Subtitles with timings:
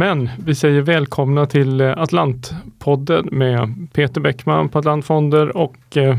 [0.00, 6.16] Men vi säger välkomna till eh, Atlantpodden med Peter Bäckman på Atlantfonder och eh,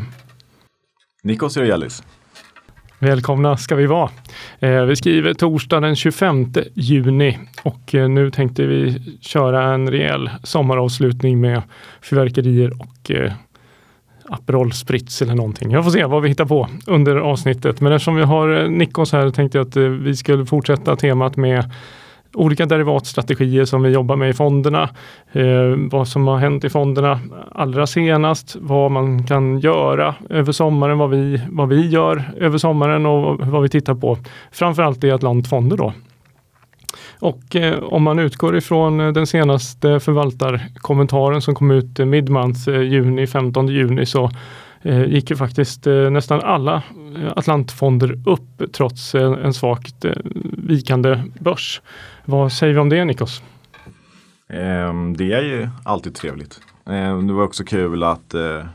[1.23, 2.04] Nikos Sirialis.
[2.99, 4.09] Välkomna ska vi vara.
[4.59, 10.29] Eh, vi skriver torsdag den 25 juni och eh, nu tänkte vi köra en rejäl
[10.43, 11.62] sommaravslutning med
[12.02, 13.32] fyrverkerier och eh,
[14.29, 15.71] Aperol Spritz eller någonting.
[15.71, 17.82] Jag får se vad vi hittar på under avsnittet.
[17.82, 21.38] Men eftersom vi har eh, Nikos här tänkte jag att eh, vi skulle fortsätta temat
[21.38, 21.71] med
[22.34, 24.90] olika derivatstrategier som vi jobbar med i fonderna.
[25.31, 27.20] Eh, vad som har hänt i fonderna
[27.52, 33.05] allra senast, vad man kan göra över sommaren, vad vi, vad vi gör över sommaren
[33.05, 34.17] och vad vi tittar på.
[34.52, 35.94] Framförallt i Atlantfonder då.
[37.21, 42.70] Och eh, om man utgår ifrån eh, den senaste förvaltarkommentaren som kom ut eh, midmonth,
[42.70, 44.32] eh, juni, 15 juni, så
[44.82, 46.84] eh, gick ju faktiskt nästan alla
[47.35, 50.05] Atlantfonder upp trots en svagt
[50.63, 51.81] vikande börs.
[52.26, 53.43] Vad säger vi om det Nikos?
[54.49, 56.59] Ehm, det är ju alltid trevligt.
[56.85, 58.65] Ehm, det var också kul att eh,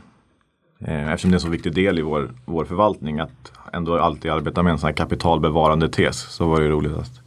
[0.79, 4.31] eh, eftersom det är en så viktig del i vår, vår förvaltning att ändå alltid
[4.31, 7.21] arbeta med en sån här kapitalbevarande tes så var det roligt att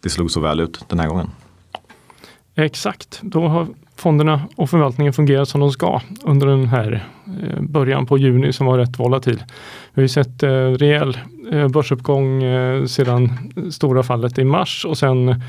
[0.00, 1.30] det slog så väl ut den här gången.
[2.54, 3.66] Exakt, då har
[3.98, 7.08] fonderna och förvaltningen fungerat som de ska under den här
[7.42, 9.42] eh, början på juni som var rätt volatil.
[9.94, 11.18] Vi har ju sett eh, rejäl
[11.52, 12.42] eh, börsuppgång
[12.88, 15.42] sedan stora fallet i mars och sen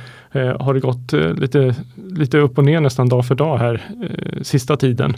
[0.59, 3.81] har det gått lite, lite upp och ner nästan dag för dag här
[4.41, 5.15] sista tiden.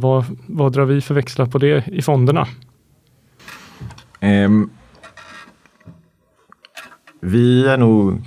[0.00, 2.46] Vad, vad drar vi för växlar på det i fonderna?
[4.20, 4.70] Um,
[7.20, 8.22] vi är nog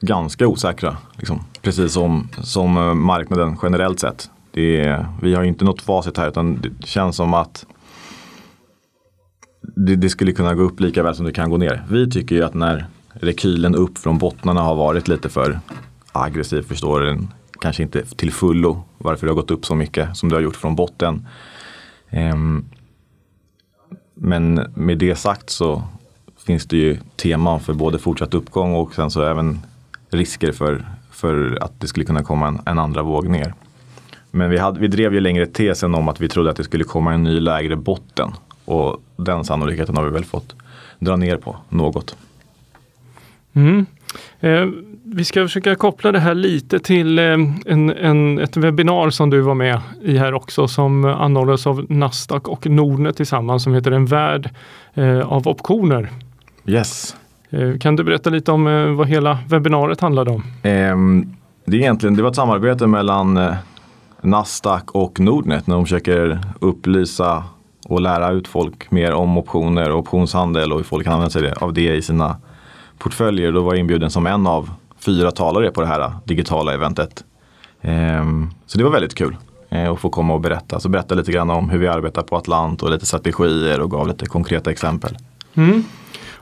[0.00, 0.96] ganska osäkra.
[1.16, 1.44] Liksom.
[1.62, 4.30] Precis som, som eh, marknaden generellt sett.
[4.50, 7.66] Det är, vi har inte något facit här utan det känns som att
[9.76, 11.84] det, det skulle kunna gå upp lika väl som det kan gå ner.
[11.90, 15.60] Vi tycker ju att när rekylen upp från bottnarna har varit lite för
[16.12, 17.28] aggressiv förstår den
[17.60, 20.56] kanske inte till fullo varför det har gått upp så mycket som det har gjort
[20.56, 21.26] från botten.
[22.10, 22.64] Ehm,
[24.14, 25.82] men med det sagt så
[26.46, 29.60] finns det ju teman för både fortsatt uppgång och sen så även
[30.10, 33.54] risker för, för att det skulle kunna komma en, en andra våg ner.
[34.30, 36.84] Men vi, hade, vi drev ju längre tesen om att vi trodde att det skulle
[36.84, 38.32] komma en ny lägre botten.
[38.64, 40.54] Och den sannolikheten har vi väl fått
[40.98, 42.16] dra ner på något.
[43.52, 43.86] Mm.
[44.40, 44.66] Eh,
[45.04, 49.40] vi ska försöka koppla det här lite till eh, en, en, ett webbinar som du
[49.40, 54.06] var med i här också som anordnades av Nasdaq och Nordnet tillsammans som heter En
[54.06, 54.50] värld
[54.94, 56.10] eh, av optioner.
[56.66, 57.16] Yes.
[57.52, 60.42] Eh, kan du berätta lite om eh, vad hela webbinariet handlade om?
[60.62, 63.54] Ehm, det, är egentligen, det var ett samarbete mellan eh,
[64.20, 67.44] Nasdaq och Nordnet när de försöker upplysa
[67.88, 71.52] och lära ut folk mer om optioner och optionshandel och hur folk kan använda sig
[71.52, 72.36] av det i sina
[72.98, 73.52] portföljer.
[73.52, 77.24] Då var jag inbjuden som en av fyra talare på det här digitala eventet.
[77.82, 79.36] Ehm, så det var väldigt kul
[79.92, 80.80] att få komma och berätta.
[80.80, 84.08] Så berätta lite grann om hur vi arbetar på Atlant och lite strategier och gav
[84.08, 85.16] lite konkreta exempel.
[85.54, 85.84] Mm.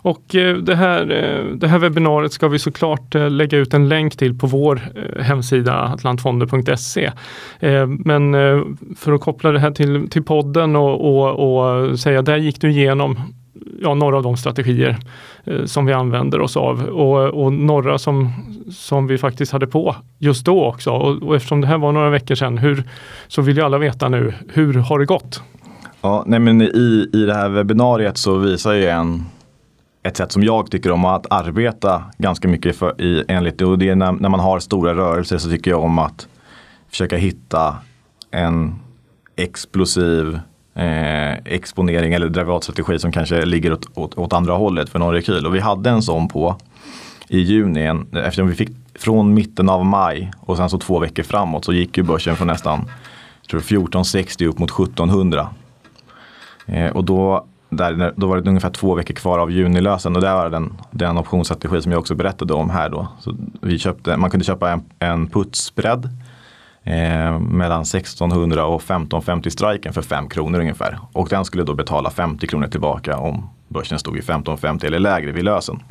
[0.02, 3.88] Och eh, det här, eh, det här webbinariet ska vi såklart eh, lägga ut en
[3.88, 4.80] länk till på vår
[5.20, 7.10] hemsida atlantfonder.se.
[7.88, 8.32] Men
[8.96, 12.70] för att koppla det här till, till podden och, och, och säga, där gick du
[12.70, 13.20] igenom
[13.80, 14.96] ja, några av de strategier
[15.44, 18.32] eh, som vi använder oss av och, och några som,
[18.72, 20.90] som vi faktiskt hade på just då också.
[20.90, 22.84] Och, och eftersom det här var några veckor sedan hur,
[23.28, 25.42] så vill ju alla veta nu, hur har det gått?
[26.00, 29.24] Ja, nej men i, i det här webbinariet så visar ju en
[30.02, 33.64] ett sätt som jag tycker om att arbeta ganska mycket för, i, enligt det.
[33.64, 36.28] Och det är när, när man har stora rörelser så tycker jag om att
[36.90, 37.76] försöka hitta
[38.30, 38.74] en
[39.36, 40.40] explosiv
[40.74, 45.46] eh, exponering eller derivatstrategi som kanske ligger åt, åt, åt andra hållet för någon rekyl.
[45.46, 46.56] Och vi hade en sån på
[47.28, 51.22] i juni, en, eftersom vi fick från mitten av maj och sen så två veckor
[51.22, 52.84] framåt så gick ju börsen från nästan
[53.50, 55.48] tror 1460 upp mot 1700.
[56.66, 60.32] Eh, och då, där, då var det ungefär två veckor kvar av junilösen och det
[60.32, 63.08] var den, den optionsstrategi som jag också berättade om här då.
[63.18, 66.04] Så vi köpte, man kunde köpa en, en putsbredd
[66.84, 70.98] eh, mellan 1600 och 1550 striken för 5 kronor ungefär.
[71.12, 75.32] Och den skulle då betala 50 kronor tillbaka om börsen stod i 1550 eller lägre
[75.32, 75.82] vid lösen.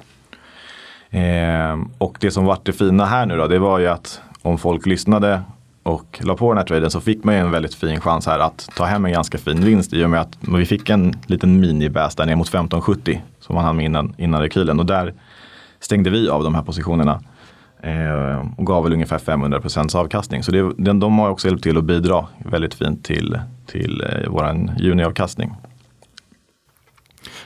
[1.10, 4.58] Eh, och det som var det fina här nu då, det var ju att om
[4.58, 5.42] folk lyssnade
[5.84, 8.40] och la på den här traden så fick man ju en väldigt fin chans här
[8.40, 11.60] att ta hem en ganska fin vinst i och med att vi fick en liten
[11.60, 15.14] minibäs där ner mot 1570 som man hann med innan, innan rekylen och där
[15.80, 17.22] stängde vi av de här positionerna
[17.84, 20.44] eh, och gav väl ungefär 500% avkastning.
[20.44, 24.30] Så det, den, de har också hjälpt till att bidra väldigt fint till, till eh,
[24.30, 25.54] vår juniavkastning.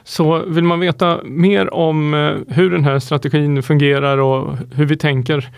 [0.03, 4.97] Så vill man veta mer om eh, hur den här strategin fungerar och hur vi
[4.97, 5.49] tänker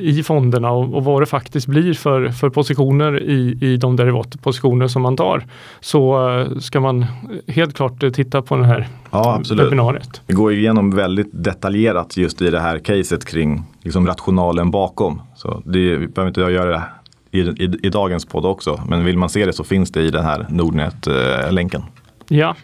[0.00, 4.88] i fonderna och, och, vad det faktiskt blir för, för positioner i, i de derivatpositioner
[4.88, 5.46] som man tar
[5.80, 7.06] så eh, ska man
[7.46, 9.66] helt klart eh, titta på den här ja, absolut.
[9.66, 10.22] webbinariet.
[10.26, 15.22] Vi går igenom väldigt detaljerat just i det här caset kring liksom rationalen bakom.
[15.34, 16.82] Så det, vi behöver inte göra det
[17.30, 18.80] i, i, i, dagens podd också.
[18.88, 21.82] Men vill man se det så finns det i den här Nordnet-länken.
[22.28, 22.56] Ja,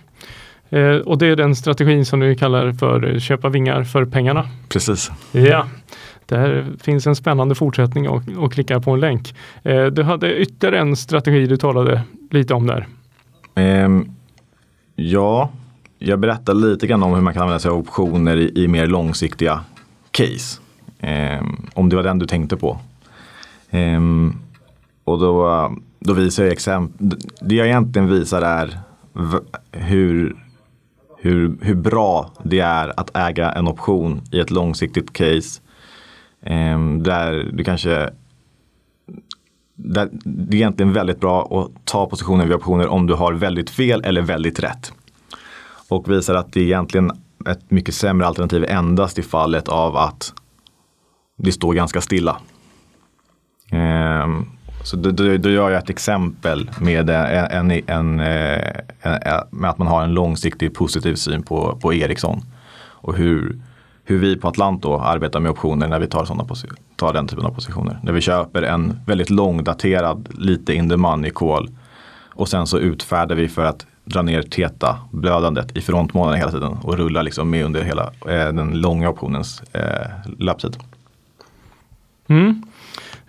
[0.70, 4.48] eh, och det är den strategin som du kallar för köpa vingar för pengarna.
[4.68, 5.10] Precis.
[5.32, 5.66] Ja,
[6.26, 9.34] där finns en spännande fortsättning och, och klicka på en länk.
[9.62, 12.86] Eh, du hade ytterligare en strategi du talade lite om där.
[13.54, 13.88] Eh,
[14.94, 15.50] ja,
[15.98, 18.86] jag berättade lite grann om hur man kan använda sig av optioner i, i mer
[18.86, 19.60] långsiktiga
[20.10, 20.60] case.
[20.98, 21.42] Eh,
[21.74, 22.78] om det var den du tänkte på.
[23.70, 24.38] Um,
[25.04, 27.18] och då, då visar jag exempel.
[27.40, 28.78] Det jag egentligen visar är
[29.72, 30.36] hur,
[31.18, 35.60] hur, hur bra det är att äga en option i ett långsiktigt case.
[36.46, 38.10] Ehm, där du kanske
[39.76, 43.70] där det är egentligen väldigt bra att ta positioner vid optioner om du har väldigt
[43.70, 44.92] fel eller väldigt rätt.
[45.88, 47.10] Och visar att det är egentligen
[47.46, 50.32] ett mycket sämre alternativ endast i fallet av att
[51.36, 52.36] det står ganska stilla.
[53.70, 54.46] Ehm,
[54.84, 59.78] så då, då, då, gör jag ett exempel med, en, eh, en, en, med att
[59.78, 62.40] man har en långsiktig positiv syn på, på Ericsson.
[63.04, 63.58] Och hur,
[64.04, 66.46] hur vi på Atlant då arbetar med optioner när vi tar, såna
[66.96, 67.98] tar den typen av positioner.
[68.02, 71.68] När vi köper en väldigt långdaterad, lite in the money call.
[72.34, 76.76] Och sen så utfärdar vi för att dra ner teta blödandet i frontmånaden hela tiden
[76.82, 80.06] och rulla liksom med under hela eh, den långa optionens eh,
[80.38, 80.76] löptid.
[82.28, 82.62] Mm.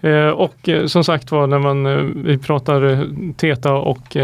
[0.06, 4.18] Eh, och eh, som sagt var när man eh, vi pratar Teta och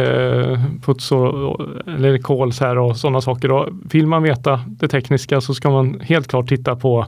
[0.85, 3.47] puts och, eller calls här och sådana saker.
[3.47, 3.69] Då.
[3.91, 7.05] Vill man veta det tekniska så ska man helt klart titta på,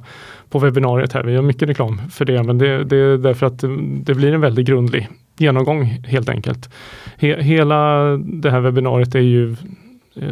[0.49, 1.23] på webbinariet här.
[1.23, 4.33] Vi gör mycket reklam för det men det, det är därför att mm, det blir
[4.33, 6.69] en väldigt grundlig genomgång helt enkelt.
[7.17, 9.55] He, hela det här webbinariet är ju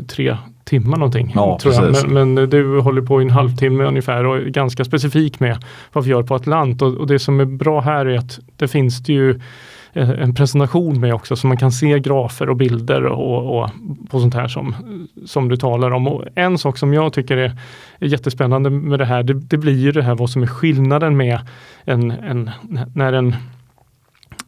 [0.08, 1.32] tre timmar någonting.
[1.36, 2.12] Ja, tror jag.
[2.12, 5.64] Men, men, du håller på i en halvtimme ungefär och är ganska specifik med
[5.94, 6.82] vad vi gör på Atlant.
[6.82, 9.40] Och, och det som är bra här är att det finns det ju
[9.94, 13.70] eh, en presentation med också så man kan se grafer och bilder och, och
[14.10, 14.76] på sånt här som,
[15.26, 16.08] som du talar om.
[16.08, 17.58] Och en sak som jag tycker är,
[18.00, 21.18] är jättespännande med det här, det, det, blir ju det här vad som är skillnaden
[21.18, 21.40] med
[21.86, 22.50] en, en
[22.94, 23.36] när en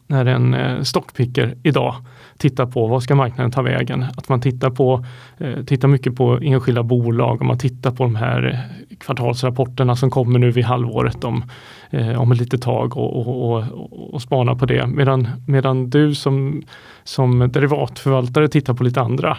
[0.06, 1.94] när en eh, stockpicker idag
[2.38, 4.04] tittar på vad ska marknaden ta vägen.
[4.16, 5.04] Att man tittar, på,
[5.38, 8.60] eh, tittar mycket på enskilda bolag och man tittar på de här
[9.00, 11.44] kvartalsrapporterna som kommer nu vid halvåret om,
[11.90, 14.86] eh, om ett litet tag och, och, och, och spanar på det.
[14.86, 16.62] Medan, medan du som,
[17.04, 19.36] som derivatförvaltare tittar på lite andra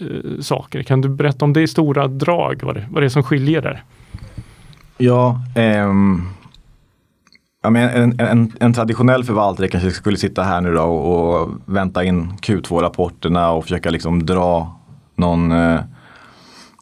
[0.00, 0.82] eh, saker.
[0.82, 3.62] Kan du berätta om det i stora drag, vad det, vad det är som skiljer
[3.62, 3.82] där?
[4.98, 6.22] Ja, ehm
[7.62, 11.50] Ja, men en, en, en, traditionell förvaltare kanske skulle sitta här nu då och, och
[11.64, 14.78] vänta in Q2-rapporterna och försöka liksom dra
[15.16, 15.80] någon, eh,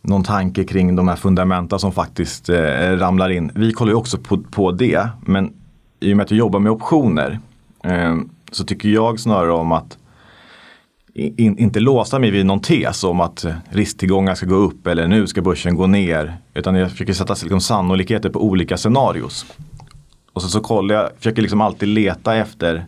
[0.02, 3.52] någon tanke kring de här fundamenta som faktiskt eh, ramlar in.
[3.54, 5.52] Vi kollar ju också på, på det, men
[6.00, 7.40] i och med att vi jobbar med optioner
[7.84, 8.16] eh,
[8.52, 9.98] så tycker jag snarare om att
[11.14, 15.26] in, inte låsa mig vid någon tes om att risktillgångar ska gå upp eller nu
[15.26, 16.36] ska börsen gå ner.
[16.54, 19.46] Utan jag försöker sätta liksom sannolikheter på olika scenarios.
[20.36, 22.86] Och så, så kollar jag, försöker liksom alltid leta efter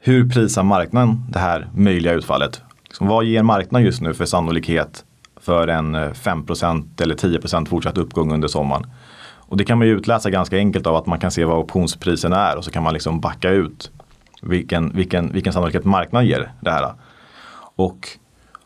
[0.00, 2.62] hur prisar marknaden det här möjliga utfallet?
[2.84, 5.04] Liksom, vad ger marknaden just nu för sannolikhet
[5.36, 6.46] för en eh, 5
[7.00, 8.86] eller 10% fortsatt uppgång under sommaren?
[9.20, 12.48] Och det kan man ju utläsa ganska enkelt av att man kan se vad optionspriserna
[12.48, 13.90] är och så kan man liksom backa ut
[14.42, 16.92] vilken, vilken, vilken sannolikhet marknaden ger det här.
[17.76, 18.08] Och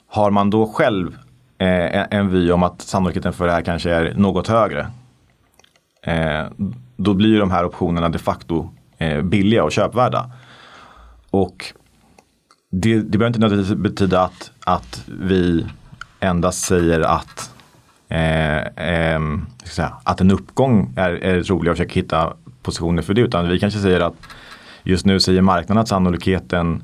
[0.09, 1.17] har man då själv
[1.59, 4.87] eh, en vy om att sannolikheten för det här kanske är något högre.
[6.03, 6.47] Eh,
[7.03, 10.31] då blir de här optionerna de facto eh, billiga och köpvärda.
[11.31, 11.73] Och
[12.71, 15.67] det, det behöver inte nödvändigtvis betyda att, att vi
[16.21, 17.55] endast säger att,
[18.09, 19.21] eh, eh,
[19.65, 22.33] säga, att en uppgång är, är rolig och försöker hitta
[22.63, 23.21] positioner för det.
[23.21, 24.15] Utan vi kanske säger att
[24.83, 26.83] just nu säger marknaden att sannolikheten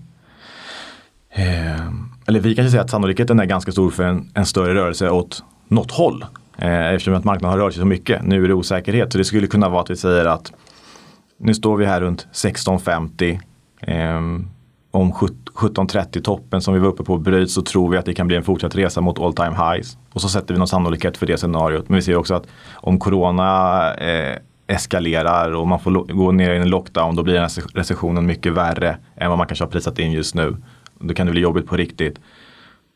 [1.31, 1.89] eh,
[2.29, 5.45] eller vi kanske säger att sannolikheten är ganska stor för en, en större rörelse åt
[5.69, 6.25] något håll.
[6.59, 8.23] Eh, eftersom att marknaden har rört sig så mycket.
[8.23, 9.13] Nu är det osäkerhet.
[9.13, 10.53] Så det skulle kunna vara att vi säger att
[11.39, 13.41] nu står vi här runt 1650.
[13.81, 14.21] Eh,
[14.91, 18.27] om 1730 toppen som vi var uppe på bryts så tror vi att det kan
[18.27, 19.99] bli en fortsatt resa mot all time highs.
[20.13, 21.89] Och så sätter vi någon sannolikhet för det scenariot.
[21.89, 26.57] Men vi ser också att om corona eh, eskalerar och man får gå ner i
[26.57, 29.99] en lockdown då blir den här recessionen mycket värre än vad man kanske har prisat
[29.99, 30.57] in just nu.
[31.01, 32.21] Då kan det bli jobbigt på riktigt.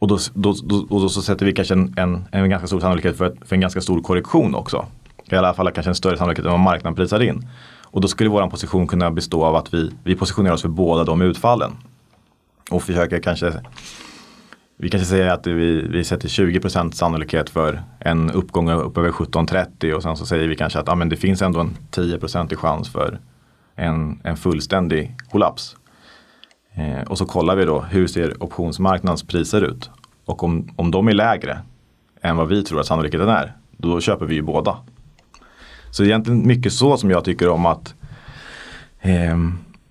[0.02, 2.80] Och då, då, då, och då så sätter vi kanske en, en, en ganska stor
[2.80, 4.86] sannolikhet för, för, en ganska stor korrektion också.
[5.30, 7.48] I alla fall kanske en större sannolikhet än vad marknaden prisar in.
[7.84, 11.04] Och då skulle vår position kunna bestå av att vi, vi positionerar oss för båda
[11.04, 11.72] de utfallen.
[12.70, 13.52] Och försöker kanske
[14.76, 19.92] vi kanske säger att vi, vi sätter 20% sannolikhet för en uppgång upp över 17.30
[19.92, 22.18] och sen så säger vi kanske att ah, men det finns ändå en 10
[22.50, 23.18] i chans för
[23.76, 25.76] en, en fullständig kollaps.
[26.74, 29.90] Eh, och så kollar vi då hur ser optionsmarknadens priser ut.
[30.24, 31.58] Och om, om de är lägre
[32.20, 34.76] än vad vi tror att sannolikheten är, då köper vi ju båda.
[35.90, 37.94] Så egentligen mycket så som jag tycker om att
[39.00, 39.38] eh,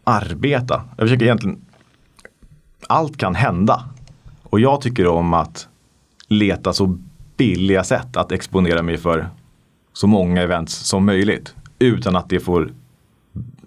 [0.04, 0.84] arbeta.
[0.98, 1.62] Jag försöker egentligen,
[2.88, 3.84] allt kan hända.
[4.44, 5.68] Och jag tycker om att
[6.28, 6.98] leta så
[7.38, 9.30] billiga sätt att exponera mig för
[9.94, 11.56] så många events som möjligt.
[11.80, 12.72] Utan att det får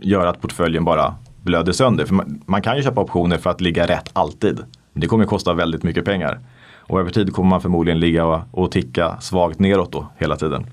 [0.01, 1.15] göra att portföljen bara
[1.45, 2.07] blöder sönder.
[2.07, 4.61] För man, man kan ju köpa optioner för att ligga rätt alltid.
[4.93, 6.41] Det kommer kosta väldigt mycket pengar.
[6.87, 10.67] Och över tid kommer man förmodligen ligga och, och ticka svagt neråt då hela tiden.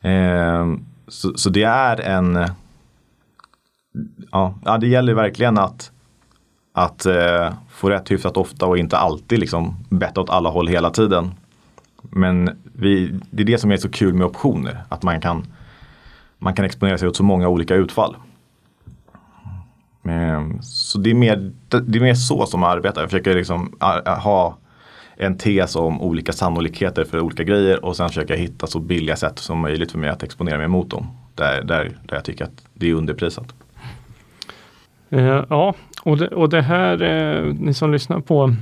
[0.00, 0.66] Eh,
[1.08, 2.46] så, så, det är en...
[4.32, 5.90] Ja, det gäller verkligen att,
[6.72, 10.90] att eh, få rätt hyfsat ofta och inte alltid liksom betta åt alla håll hela
[10.90, 11.30] tiden.
[12.02, 14.82] Men vi, det är det som är så kul med optioner.
[14.88, 15.46] Att man kan,
[16.38, 18.16] man kan exponera sig åt så många olika utfall.
[20.08, 23.00] Ehm, så det är, mer, det är mer så som jag arbetar.
[23.00, 23.72] Jag försöker liksom
[24.22, 24.56] ha
[25.16, 29.16] en tes om olika sannolikheter för olika grejer och sen försöker jag hitta så billiga
[29.16, 31.06] sätt som möjligt för mig att exponera mig mot dem.
[31.34, 33.54] Där, där, där jag tycker att det är underprisat.
[35.10, 38.54] Eh, ja, och det, och det här, eh, ni som lyssnar på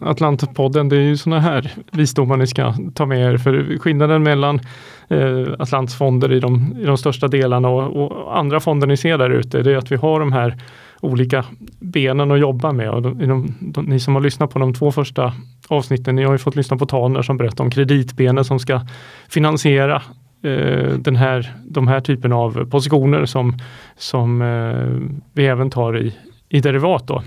[0.00, 3.36] Atlantpodden, det är ju sådana här visdomar ni ska ta med er.
[3.38, 4.60] För skillnaden mellan
[5.08, 9.18] eh, Atlants fonder i de, i de största delarna och, och, andra fonder ni ser
[9.18, 10.56] där ute, det är att vi har de här
[11.00, 11.44] olika
[11.80, 12.90] benen att jobba med.
[12.90, 15.32] Och de, de, de, ni som har lyssnat på de två första
[15.68, 18.80] avsnitten, ni har ju fått lyssna på Taner som berättar om kreditbenen som ska
[19.28, 20.02] finansiera
[20.42, 23.58] eh, den här, de här typen av positioner som,
[23.96, 26.14] som eh, vi även tar i,
[26.48, 27.06] i derivat.
[27.06, 27.22] Då.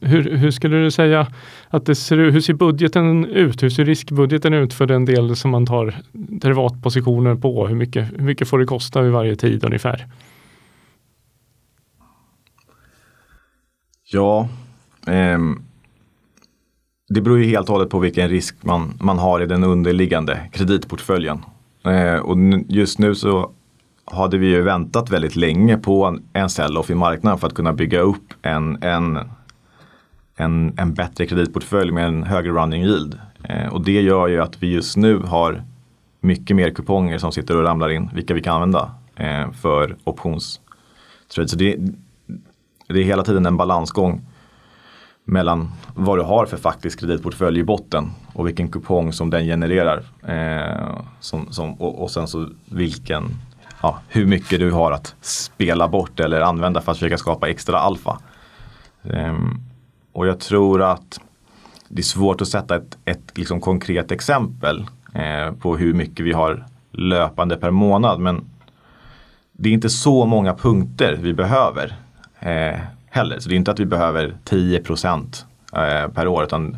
[0.00, 1.26] Hur, hur, skulle du säga
[1.68, 2.34] att det ser ut?
[2.34, 3.62] Hur ser budgeten ut?
[3.62, 7.66] Hur ser riskbudgeten ut för den del som man tar derivatpositioner på?
[7.66, 10.06] Hur mycket, hur mycket får det kosta vid varje tid ungefär?
[14.12, 14.48] Ja,
[15.06, 15.38] eh,
[17.08, 20.40] det beror ju helt och hållet på vilken risk man, man har i den underliggande
[20.52, 21.44] kreditportföljen.
[21.84, 22.36] Eh, och
[22.68, 23.50] just nu så
[24.04, 27.72] hade vi ju väntat väldigt länge på en, en sell-off i marknaden för att kunna
[27.72, 29.18] bygga upp en, en
[30.40, 33.18] en, en bättre kreditportfölj med en högre running yield.
[33.42, 35.62] Eh, och det gör ju att vi just nu har
[36.20, 41.48] mycket mer kuponger som sitter och ramlar in, vilka vi kan använda eh, för optionstrade.
[41.48, 41.76] Så det,
[42.88, 44.20] det är hela tiden en balansgång
[45.24, 50.02] mellan vad du har för faktisk kreditportfölj i botten och vilken kupong som den genererar.
[50.22, 53.24] Eh, som, som, och, och, sen så vilken,
[53.82, 57.78] ja, hur mycket du har att spela bort eller använda för att försöka skapa extra
[57.78, 58.18] alfa.
[59.02, 59.38] Eh,
[60.20, 61.20] och jag tror att
[61.88, 66.32] det är svårt att sätta ett, ett liksom konkret exempel eh, på hur mycket vi
[66.32, 68.20] har löpande per månad.
[68.20, 68.44] Men
[69.52, 71.96] det är inte så många punkter vi behöver
[72.40, 73.38] eh, heller.
[73.38, 76.44] Så det är inte att vi behöver 10 procent eh, per år.
[76.44, 76.76] utan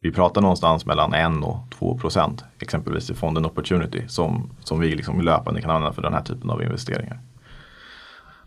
[0.00, 4.94] vi pratar någonstans mellan 1 och 2 procent exempelvis i fonden Opportunity som, som vi
[4.94, 7.18] liksom löpande kan använda för den här typen av investeringar.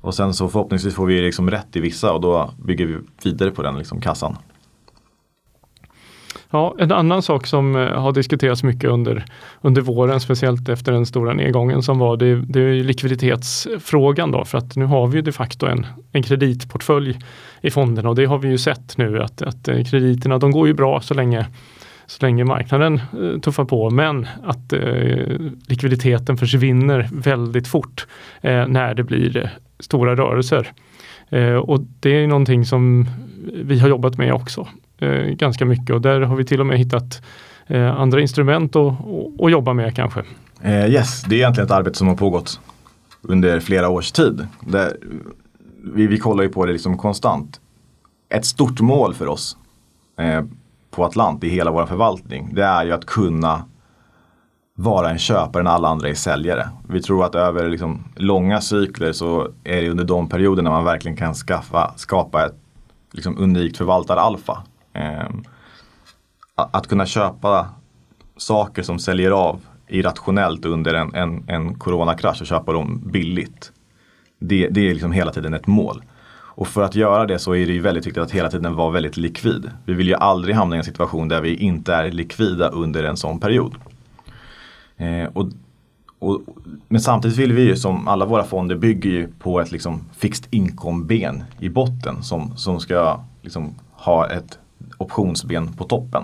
[0.04, 3.52] Och sen så förhoppningsvis får vi liksom rätt i vissa och då bygger vi vidare
[3.52, 4.38] på den liksom kassan.
[6.50, 9.26] Ja, en annan sak som eh, har diskuterats mycket under,
[9.62, 14.58] under våren, speciellt efter den stora nedgången som var, det, det är likviditetsfrågan då, för
[14.58, 17.20] att nu har vi de facto en, en kreditportfölj
[17.62, 20.68] i fonderna och det har vi ju sett nu att, att eh, krediterna, de går
[20.68, 21.46] ju bra så länge
[22.06, 28.08] så länge marknaden eh, tuffar på, men att eh, likviditeten försvinner väldigt fort
[28.42, 29.50] eh, när det blir eh,
[29.84, 30.74] stora rörelser.
[31.30, 33.08] Eh, och det är någonting som
[33.54, 36.78] vi har jobbat med också eh, ganska mycket och där har vi till och med
[36.78, 37.22] hittat
[37.68, 40.24] eh, andra instrument att, jobba med kanske.
[40.62, 42.60] Eh, yes, det är egentligen ett arbete som har pågått
[43.22, 44.48] under flera års tid.
[44.60, 44.98] Där
[45.96, 47.60] vi, vi kollar ju på det liksom konstant.
[48.30, 49.58] Ett stort mål för oss
[50.20, 50.44] eh,
[50.92, 53.66] på Atlant i hela vår förvaltning, det är ju att kunna
[54.76, 56.70] vara en köpare när alla andra är säljare.
[56.90, 61.18] Vi tror att över liksom långa cykler så är det under de perioderna man verkligen
[61.18, 62.56] kan skaffa, skapa ett
[63.12, 64.64] liksom unikt förvaltar-alfa.
[64.94, 65.30] Eh,
[66.56, 67.70] att kunna köpa
[68.38, 73.72] saker som säljer av irrationellt under en, en, en coronakrasch och köpa dem billigt.
[74.40, 76.04] Det, det är liksom hela tiden ett mål.
[76.56, 78.92] Och för att göra det så är det ju väldigt viktigt att hela tiden vara
[78.92, 79.72] väldigt likvid.
[79.86, 83.18] Vi vill ju aldrig hamna i en situation där vi inte är likvida under en
[83.18, 83.76] sån period.
[84.98, 85.50] Eh, och,
[86.20, 86.42] och,
[86.88, 90.48] men samtidigt vill vi ju som alla våra fonder bygger ju på ett liksom fixed
[90.50, 94.60] income-ben i botten som, som ska liksom ha ett
[94.98, 96.24] optionsben på toppen.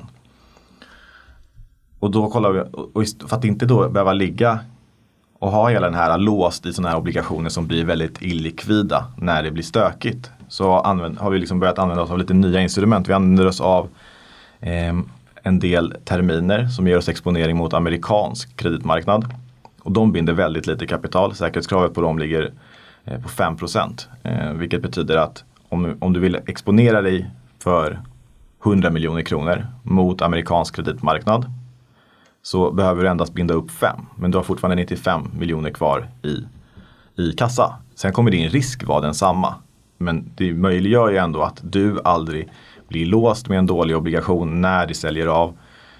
[2.00, 2.60] Och då kollar vi,
[2.94, 4.60] och för att inte då behöva ligga
[5.40, 9.44] och ha hela den här låst i sådana här obligationer som blir väldigt illikvida när
[9.44, 10.32] det blir stökigt.
[10.48, 13.10] Så använd, har vi liksom börjat använda oss av lite nya instrument.
[13.10, 13.88] Vi använder oss av
[14.60, 15.00] eh,
[15.44, 19.34] en del terminer som ger oss exponering mot amerikansk kreditmarknad.
[19.82, 21.36] Och de binder väldigt lite kapital.
[21.36, 22.54] Säkerhetskravet på dem ligger
[23.06, 23.56] eh, på 5
[24.24, 27.30] eh, vilket betyder att om, om du vill exponera dig
[27.60, 28.00] för
[28.66, 31.46] 100 miljoner kronor mot amerikansk kreditmarknad
[32.42, 36.46] så behöver du endast binda upp 5 men du har fortfarande 95 miljoner kvar i,
[37.22, 37.76] i kassa.
[37.96, 39.56] Sen kommer din risk vara densamma.
[39.98, 42.50] Men det möjliggör ju ändå att du aldrig
[42.90, 45.58] blir låst med en dålig obligation när det säljer av.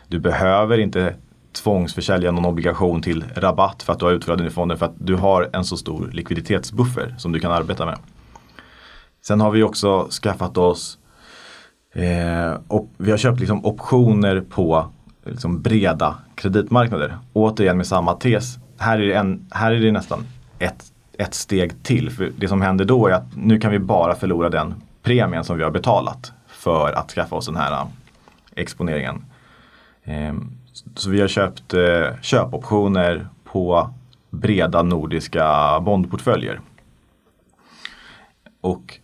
[0.08, 1.16] Du behöver inte
[1.52, 4.96] tvångsförsälja någon obligation till rabatt för att du har utfört den i fonden för att
[4.98, 7.98] du har en så stor likviditetsbuffer som du kan arbeta med.
[9.22, 10.98] Sen har vi också skaffat oss
[11.94, 14.88] eh, och vi har köpt liksom optioner på
[15.26, 17.18] liksom breda kreditmarknader.
[17.34, 18.58] Återigen med samma tes.
[18.78, 20.24] Här är det, en, här är det nästan
[20.60, 20.84] ett,
[21.18, 22.10] ett steg till.
[22.10, 25.58] För det som händer då är att nu kan vi bara förlora den premien som
[25.58, 27.88] vi har betalat för att skaffa oss den här äh,
[28.56, 29.26] exponeringen.
[30.04, 30.52] Ehm,
[30.96, 33.90] så vi har köpt äh, köpoptioner på
[34.30, 36.60] breda nordiska bondportföljer.
[38.62, 39.00] Och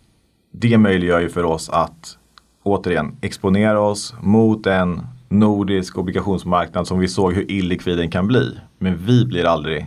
[0.50, 2.18] det möjliggör ju för oss att
[2.62, 8.58] återigen exponera oss mot en nordisk obligationsmarknad som vi såg hur illikvid den kan bli.
[8.78, 9.86] Men vi blir aldrig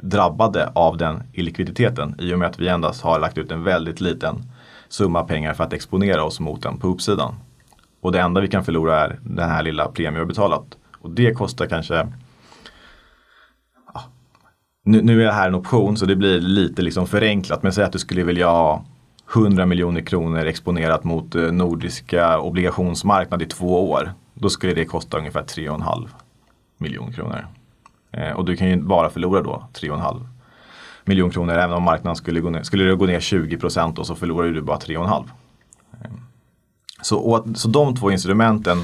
[0.00, 4.00] drabbade av den illikviditeten i och med att vi endast har lagt ut en väldigt
[4.00, 4.44] liten
[4.88, 7.34] summa pengar för att exponera oss mot den på uppsidan.
[8.00, 10.76] Och det enda vi kan förlora är den här lilla premien vi har betalat.
[10.98, 12.06] Och det kostar kanske
[14.88, 17.62] nu, nu är det här en option så det blir lite liksom förenklat.
[17.62, 18.84] Men säg att du skulle vilja ha
[19.34, 24.12] 100 miljoner kronor exponerat mot eh, nordiska obligationsmarknad i två år.
[24.34, 26.08] Då skulle det kosta ungefär 3,5
[26.78, 27.46] miljoner kronor.
[28.12, 30.37] Eh, och du kan ju bara förlora då 3,5
[31.08, 34.06] miljon kronor även om marknaden skulle gå ner, skulle det gå ner 20 procent och
[34.06, 35.24] så förlorar du bara 3,5.
[36.04, 36.20] Ehm,
[37.02, 38.78] så, så de två instrumenten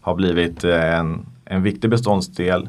[0.00, 2.68] har blivit eh, en, en viktig beståndsdel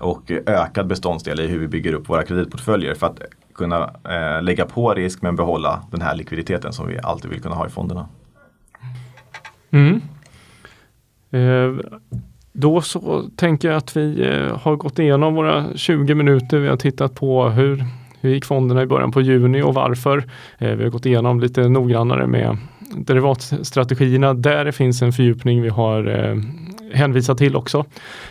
[0.00, 3.20] och ökad beståndsdel i hur vi bygger upp våra kreditportföljer för att
[3.54, 7.54] kunna eh, lägga på risk men behålla den här likviditeten som vi alltid vill kunna
[7.54, 8.08] ha i fonderna.
[9.70, 10.00] Mm.
[11.30, 11.84] Eh,
[12.52, 16.58] då så tänker jag att vi eh, har gått igenom våra 20 minuter.
[16.58, 17.84] Vi har tittat på hur,
[18.26, 20.24] hur gick fonderna i början på juni och varför.
[20.58, 22.56] Eh, vi har gått igenom lite noggrannare med
[22.96, 26.36] derivatstrategierna där det finns en fördjupning vi har eh,
[26.92, 27.84] hänvisat till också.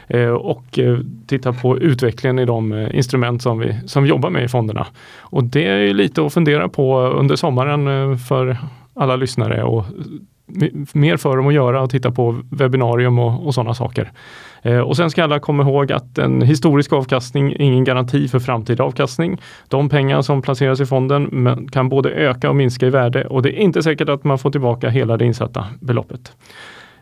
[0.08, 0.80] Eh, och
[1.28, 4.88] titta på utvecklingen i de instrument som vi, som vi jobbar med i fonderna.
[5.20, 8.58] Och det är lite att fundera på under sommaren för
[8.94, 9.86] alla lyssnare och
[10.94, 14.12] mer för dem att göra och titta på webbinarium och, och sådana saker.
[14.62, 18.40] Eh, och sen ska alla komma ihåg att en historisk avkastning är ingen garanti för
[18.40, 19.38] framtida avkastning.
[19.68, 23.60] De pengar som placeras i fonden kan både öka och minska i värde och det
[23.60, 26.32] är inte säkert att man får tillbaka hela det insatta beloppet.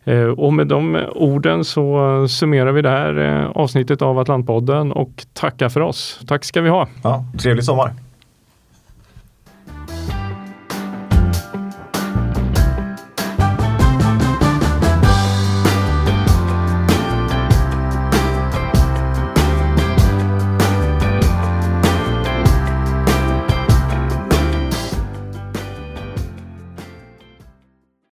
[0.04, 5.26] Eh, och med de orden så summerar vi det här eh, avsnittet av Atlantpodden och
[5.34, 6.20] tackar för oss.
[6.28, 6.88] Tack ska vi ha.
[7.04, 8.03] Ja, trevlig sommar.